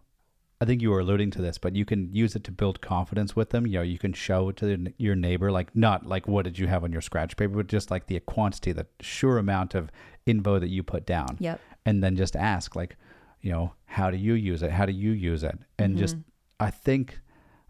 [0.60, 3.36] I think you were alluding to this, but you can use it to build confidence
[3.36, 3.67] with them.
[3.67, 6.67] You know, you can show it to your neighbor, like not like what did you
[6.67, 9.91] have on your scratch paper, but just like the quantity, the sure amount of
[10.28, 11.38] info that you put down.
[11.40, 12.98] yep And then just ask, like,
[13.42, 14.72] you know, how do you use it?
[14.72, 15.58] How do you use it?
[15.80, 16.66] And just, mm-hmm.
[16.68, 17.20] I think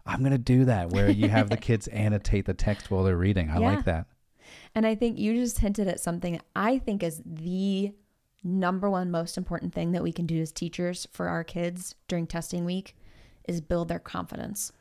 [0.04, 3.16] I'm going to do that where you have the kids annotate the text while they're
[3.16, 3.50] reading.
[3.50, 3.74] I Yeah.
[3.74, 4.06] like that.
[4.74, 7.92] And I think you just hinted at something I think is the
[8.42, 12.26] number one most important thing that we can do as teachers for our kids during
[12.26, 12.96] testing week
[13.46, 14.72] is build their confidence.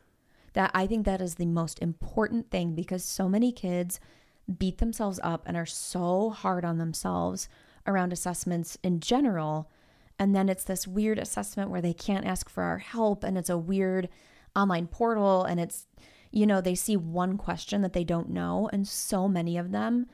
[0.53, 3.99] That I think that is the most important thing because so many kids
[4.57, 7.49] beat themselves up and are so hard on themselves
[7.87, 9.69] around assessments in general.
[10.19, 13.49] And then it's this weird assessment where they can't ask for our help and it's
[13.49, 14.09] a weird
[14.55, 15.85] online portal and it's
[16.31, 20.07] you know they see one question that they don't know and so many of them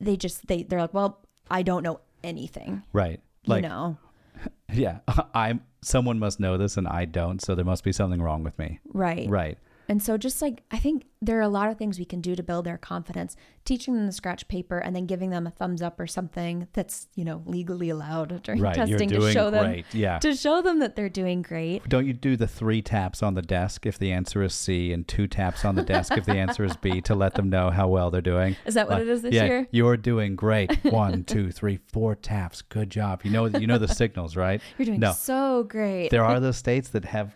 [0.00, 1.18] they just they they're like well
[1.50, 3.20] I don't know anything Right.
[3.44, 3.98] you Like, know
[4.72, 4.98] yeah,
[5.34, 8.56] I'm someone must know this and I don't, so there must be something wrong with
[8.58, 8.78] me.
[8.92, 9.58] right Right.
[9.88, 12.36] And so, just like I think there are a lot of things we can do
[12.36, 15.82] to build their confidence, teaching them the scratch paper and then giving them a thumbs
[15.82, 18.74] up or something that's, you know, legally allowed during Right.
[18.76, 19.84] testing to show great.
[19.86, 20.18] them Yeah.
[20.20, 21.88] to show them that they're doing great.
[21.88, 25.08] Don't you do the three taps on the desk if the answer is C and
[25.08, 27.88] two taps on the desk if the answer is B to let them know how
[27.88, 28.54] well they're doing?
[28.64, 29.68] Is that what Like, it is this yeah, year?
[29.72, 30.84] You're doing great.
[30.92, 32.62] One, two, three, four taps.
[32.62, 33.22] Good job.
[33.24, 34.60] You know you know the signals, right?
[34.78, 35.12] You're doing No.
[35.12, 36.10] so great.
[36.10, 37.34] There are those states that have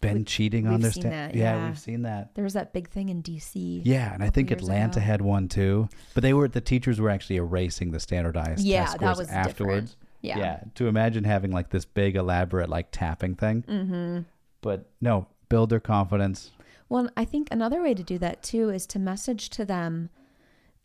[0.00, 1.66] been We- cheating on we've their seen sta- that, yeah, yeah.
[1.68, 2.34] we've seen that.
[2.34, 3.80] There was that big thing in DC.
[3.84, 5.06] Yeah, and I think Atlanta ago.
[5.06, 5.88] had one too.
[6.14, 9.28] But they were the teachers were actually erasing the standardized Yeah, test that scores was
[9.28, 9.90] afterwards.
[9.92, 9.96] different.
[10.22, 10.60] Yeah.
[10.74, 13.62] To imagine having like this big elaborate like tapping thing.
[13.68, 14.18] Mm-hmm.
[14.60, 16.50] But no, build their confidence.
[16.88, 20.10] Well, I think another way to do that too is to message to them,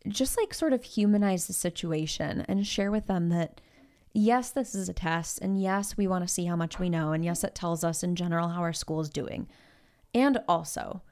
[0.08, 3.60] just like sort of humanize the situation and share with them that,
[4.14, 7.12] yes, this is a test, and yes, we want to see how much we know,
[7.12, 9.48] and yes, it tells us in general how our school is doing.
[10.14, 11.02] And also,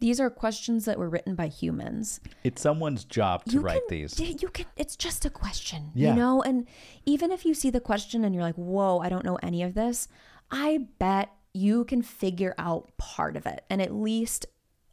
[0.00, 2.20] these are questions that were written by humans.
[2.44, 4.20] It's someone's job to You write can- these.
[4.20, 4.66] You can.
[4.76, 6.10] It's just a question, Yeah.
[6.10, 6.42] you know.
[6.42, 6.66] And
[7.04, 9.74] even if you see the question and you're like, "Whoa, I don't know any of
[9.74, 10.08] this,"
[10.50, 14.46] I bet you can figure out part of it and at least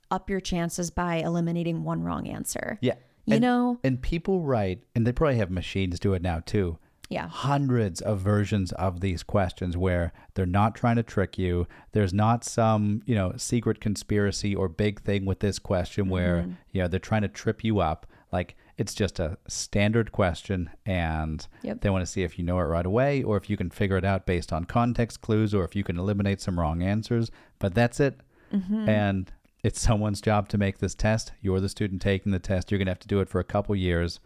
[0.10, 2.78] up your chances by eliminating one wrong answer.
[2.82, 2.96] Yeah.
[3.26, 3.80] You and, know?
[3.84, 6.78] and people write, and they probably have machines do it now too.
[7.10, 7.28] Yeah.
[7.28, 11.68] Hundreds of versions of these questions where they're not trying to trick you.
[11.92, 16.52] There's not some, you know, secret conspiracy or big thing with this question where, Mm-hmm.
[16.72, 18.08] you know, they're trying to trip you up.
[18.32, 21.82] Like it's just a standard question and Yep.
[21.82, 23.98] they want to see if you know it right away or if you can figure
[23.98, 27.30] it out based on context clues or if you can eliminate some wrong answers.
[27.60, 28.20] But that's it.
[28.54, 28.90] Mm-hmm.
[28.90, 29.32] And
[29.64, 31.32] it's someone's job to make this test.
[31.42, 32.72] You're the student taking the test.
[32.72, 34.20] You're going to have to do it for a couple years.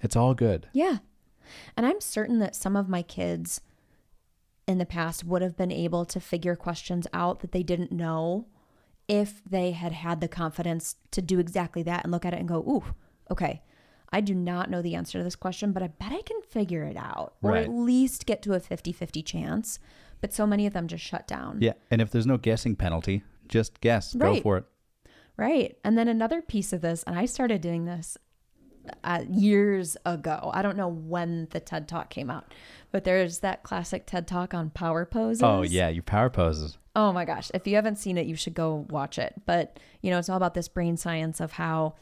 [0.00, 0.68] It's all good.
[0.72, 0.98] Yeah.
[1.76, 3.60] And I'm certain that some of my kids
[4.66, 8.46] in the past would have been able to figure questions out that they didn't know
[9.08, 12.48] if they had had the confidence to do exactly that and look at it and
[12.48, 12.94] go, ooh,
[13.30, 13.62] okay,
[14.10, 16.84] I do not know the answer to this question, but I bet I can figure
[16.84, 17.64] it out or Right.
[17.64, 19.78] at least get to a 50 50 chance.
[20.20, 21.58] But so many of them just shut down.
[21.60, 21.72] Yeah.
[21.90, 24.14] And if there's no guessing penalty, just guess.
[24.14, 24.64] Go for it.
[25.36, 25.76] Right.
[25.84, 28.16] And then another piece of this, and I started doing this
[29.02, 30.50] uh, years ago.
[30.52, 32.52] I don't know when the TED Talk came out,
[32.92, 35.42] but there's that classic TED Talk on power poses.
[35.42, 35.88] Oh, yeah.
[35.88, 36.78] Your power poses.
[36.96, 37.50] Oh my gosh.
[37.54, 39.34] If you haven't seen it, you should go watch it.
[39.46, 41.94] But, you know, it's all about this brain science of how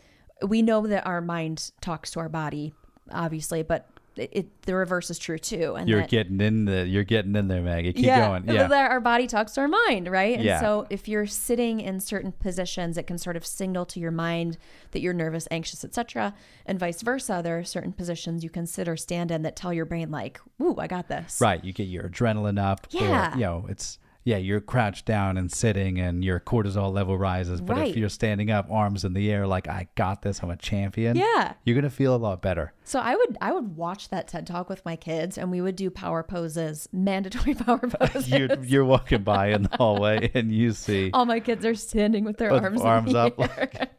[0.47, 2.75] we know that our mind talks to our body,
[3.11, 5.75] obviously, but it, it the reverse is true too.
[5.75, 7.93] And You're that, getting in the you're getting in there, Maggie.
[7.93, 8.45] Keep going.
[8.49, 8.69] Yeah.
[8.71, 10.35] our body talks to our mind, right?
[10.37, 10.61] And Yeah.
[10.61, 14.59] so if you're sitting in certain positions, it can sort of signal to your mind
[14.91, 16.35] that you're nervous, anxious, etc.
[16.67, 17.41] And vice versa.
[17.43, 20.41] There are certain positions you can sit or stand in that tell your brain like,
[20.61, 21.63] "Ooh, I got this." Right.
[21.65, 22.87] You get your adrenaline up.
[22.91, 23.33] Yeah.
[23.33, 27.61] Or, you know, it's yeah, you're crouched down and sitting and your cortisol level rises.
[27.61, 27.89] But Right.
[27.91, 31.17] if you're standing up, arms in the air, like I got this, I'm a champion.
[31.17, 31.55] Yeah.
[31.65, 32.73] You're gonna feel a lot better.
[32.85, 35.77] So I would I would watch that TED Talk with my kids, and we would
[35.77, 38.29] do power poses, mandatory power poses.
[38.29, 42.25] You're you're walking by in the hallway and you see All my kids are standing
[42.25, 43.91] with their with arms, arms the up like,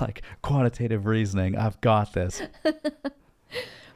[0.00, 1.56] like quantitative reasoning.
[1.56, 2.42] I've got this.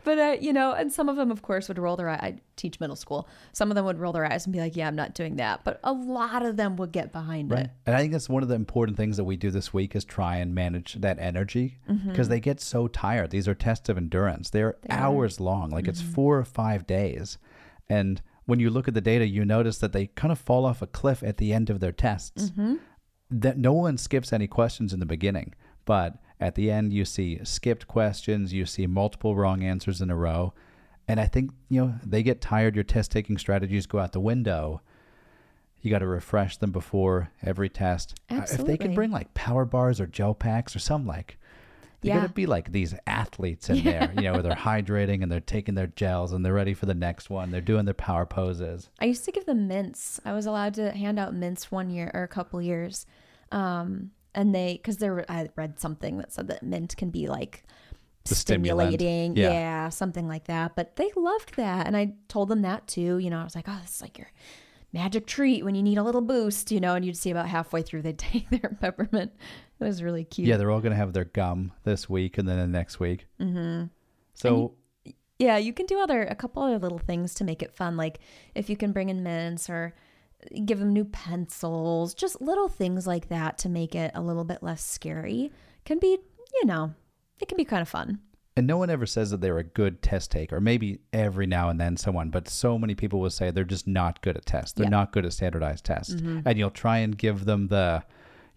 [0.08, 2.14] But uh, you know, and some of them, of course, would roll their eye.
[2.14, 3.28] I teach middle school.
[3.52, 5.64] Some of them would roll their eyes and be like, "Yeah, I'm not doing that."
[5.64, 7.66] But a lot of them would get behind Right.
[7.66, 7.70] it.
[7.84, 10.06] And I think that's one of the important things that we do this week is
[10.06, 13.30] try and manage that energy because they get so tired.
[13.32, 14.48] These are tests of endurance.
[14.48, 14.86] They're Mm-hmm.
[14.88, 14.98] They are.
[14.98, 17.36] hours long, like it's four or five days.
[17.86, 20.80] And when you look at the data, you notice that they kind of fall off
[20.80, 22.44] a cliff at the end of their tests.
[22.50, 22.76] Mm-hmm.
[23.30, 25.52] That no one skips any questions in the beginning,
[25.84, 30.16] but at the end you see skipped questions, you see multiple wrong answers in a
[30.16, 30.52] row.
[31.06, 34.20] And I think, you know, they get tired, your test taking strategies go out the
[34.20, 34.82] window.
[35.80, 38.14] You got to refresh them before every test.
[38.30, 38.78] Uh, If they Absolutely.
[38.78, 41.38] could bring like power bars or gel packs or some like,
[42.00, 42.20] they Yeah.
[42.20, 45.40] got to be like these athletes in there, you know, where they're hydrating and they're
[45.40, 47.50] taking their gels and they're ready for the next one.
[47.50, 48.90] They're doing their power poses.
[49.00, 50.20] I used to give them mints.
[50.24, 53.06] I was allowed to hand out mints one year or a couple years,
[53.50, 57.64] um, and they because there I read something that said that mint can be like
[58.24, 59.36] The stimulating.
[59.36, 59.50] Yeah.
[59.50, 59.88] Yeah.
[59.88, 60.76] something like that.
[60.76, 61.88] But they loved that.
[61.88, 63.18] And I told them that too.
[63.18, 64.30] You know, I was like, oh, this is like your
[64.92, 67.82] magic treat when you need a little boost, you know, and you'd see about halfway
[67.82, 69.32] through they'd take their peppermint.
[69.80, 70.46] It was really cute.
[70.46, 73.26] Yeah, they're all going to have their gum this week and then the next week.
[73.40, 73.86] Mm-hmm.
[74.34, 74.74] So,
[75.40, 78.20] Yeah, you can do other a couple other little things to make it fun, like
[78.54, 79.94] if you can bring in mints or
[80.64, 84.62] give them new pencils, just little things like that to make it a little bit
[84.62, 85.50] less scary.
[85.84, 86.18] Can be,
[86.54, 86.94] you know,
[87.40, 88.20] it can be kind of fun.
[88.56, 90.60] and no one ever says that they're a good test taker.
[90.60, 94.20] Maybe every now and then someone, but so many people will say they're just not
[94.20, 94.72] good at tests.
[94.72, 94.90] They're Yeah.
[94.90, 96.14] not good at standardized tests.
[96.14, 96.40] Mm-hmm.
[96.44, 98.02] And you'll try and give them the,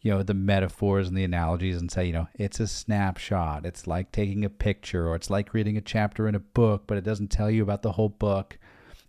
[0.02, 3.64] you know, the metaphors and the analogies and say, you know, it's a snapshot.
[3.66, 6.98] It's like taking a picture or it's like reading a chapter in a book, but
[6.98, 8.58] it doesn't tell you about the whole book.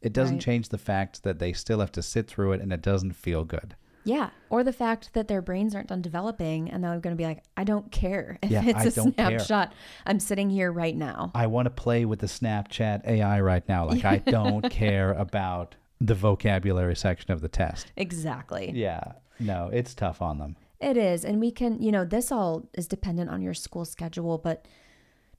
[0.03, 0.43] It doesn't Right.
[0.45, 3.45] change the fact that they still have to sit through it and it doesn't feel
[3.45, 3.77] good.
[4.05, 7.25] Yeah, or the fact that their brains aren't done developing and they're going to be
[7.25, 9.39] like, I don't care if Yeah, it's I a don't care.
[9.39, 9.73] snapshot.
[10.05, 11.31] I'm sitting here right now.
[11.37, 13.87] I want to play with the Snapchat AI right now.
[13.87, 17.93] Like, I don't care about the vocabulary section of the test.
[17.97, 18.73] Exactly.
[18.75, 19.13] Yeah.
[19.39, 20.57] No, it's tough on them.
[20.81, 21.25] It is.
[21.25, 24.67] And we can, you know, this all is dependent on your school schedule, but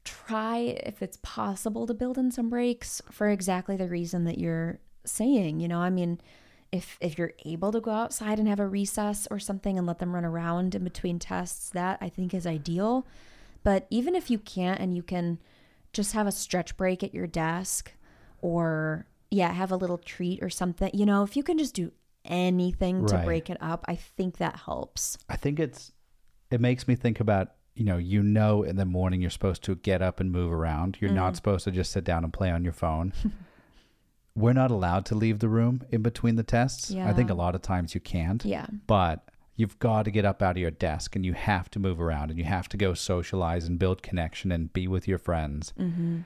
[0.04, 4.80] try if it's possible to build in some breaks for exactly the reason that you're
[5.06, 5.60] saying.
[5.60, 6.20] You know, I mean,
[6.72, 10.00] if if you're able to go outside and have a recess or something and let
[10.00, 13.06] them run around in between tests, that I think is ideal.
[13.63, 15.39] But even if you can't and you can
[15.94, 17.94] just have a stretch break at your desk
[18.42, 21.92] or yeah, have a little treat or something, you know, if you can just do
[22.26, 25.18] anything to break it up, I think that helps.
[25.30, 25.92] I think it's,
[26.52, 29.76] it makes me think about, you know, you know, in the morning you're supposed to
[29.76, 30.98] get up and move around.
[31.00, 33.14] You're not supposed to just sit down and play on your phone.
[34.36, 36.92] We're not allowed to leave the room in between the tests.
[37.10, 38.44] I think a lot of times you can't.
[38.44, 38.66] Yeah.
[38.88, 39.24] but
[39.56, 42.32] you've got to get up out of your desk and you have to move around
[42.32, 45.74] and you have to go socialize and build connection and be with your friends.
[45.80, 46.22] Mm-hmm.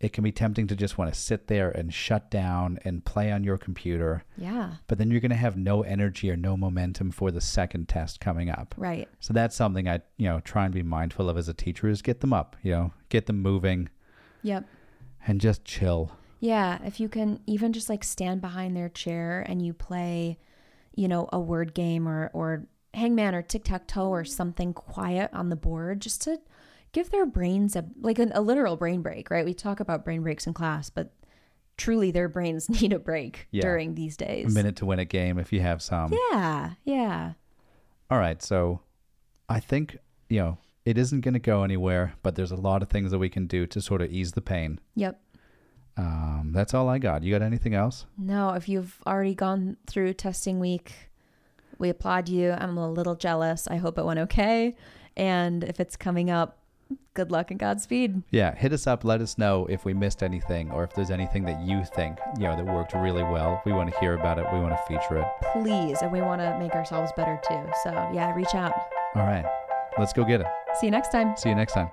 [0.00, 3.30] It can be tempting to just want to sit there and shut down and play
[3.30, 4.76] on your computer, Yeah.
[4.86, 8.18] but then you're going to have no energy or no momentum for the second test
[8.18, 8.74] coming up.
[8.78, 9.08] Right.
[9.20, 12.00] So that's something I, you know, try and be mindful of as a teacher is
[12.00, 13.90] get them up, you know, get them moving
[14.42, 14.64] Yep.
[15.26, 16.12] and just chill.
[16.38, 16.78] Yeah.
[16.82, 20.38] If you can even just like stand behind their chair and you play,
[20.94, 25.30] you know, a word game or, or hangman or tic tac toe or something quiet
[25.34, 26.40] on the board just to
[26.92, 29.44] give their brains a like an, a literal brain break, right?
[29.44, 31.12] We talk about brain breaks in class, but
[31.76, 33.62] truly their brains need a break Yeah.
[33.62, 34.54] during these A days.
[34.54, 36.12] minute to win a game if you have some.
[36.32, 36.70] Yeah.
[36.84, 37.32] Yeah.
[38.10, 38.80] All right, so
[39.48, 39.96] I think,
[40.28, 43.18] you know, it isn't going to go anywhere, but there's a lot of things that
[43.18, 44.80] we can do to sort of ease the pain.
[44.96, 45.20] Yep.
[45.96, 47.22] Um, that's all I got.
[47.22, 48.06] You got anything else?
[48.16, 50.92] No, if you've already gone through testing week,
[51.78, 52.52] we applaud you.
[52.52, 53.66] I'm a little jealous.
[53.68, 54.76] I hope it went okay.
[55.16, 56.58] And if it's coming up,
[57.14, 58.22] good luck and Godspeed.
[58.30, 59.04] Yeah, hit us up.
[59.04, 62.44] Let us know if we missed anything or if there's anything that you think, you
[62.44, 63.60] know, that worked really well.
[63.64, 64.46] We want to hear about it.
[64.52, 65.26] We want to feature it.
[65.52, 66.02] Please.
[66.02, 67.62] And we want to make ourselves better too.
[67.84, 68.72] So, yeah, reach out.
[69.14, 69.44] All right,
[69.98, 70.46] let's go get it.
[70.78, 71.36] See you next time.
[71.36, 71.90] See you next time.